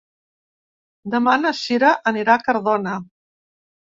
[1.15, 2.95] Demà na Sira anirà a Cardona.